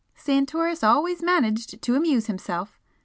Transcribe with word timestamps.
"Santoris 0.15 0.83
always 0.83 1.21
managed 1.21 1.79
to 1.79 1.93
amuse 1.95 2.25
himself!" 2.25 2.79